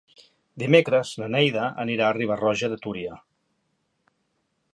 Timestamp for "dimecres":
0.63-1.11